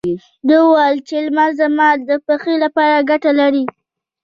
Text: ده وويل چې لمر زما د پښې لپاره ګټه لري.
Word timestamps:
ده 0.47 0.55
وويل 0.63 0.97
چې 1.07 1.15
لمر 1.25 1.49
زما 1.61 1.87
د 2.07 2.09
پښې 2.27 2.53
لپاره 2.63 3.05
ګټه 3.09 3.31
لري. 3.39 3.65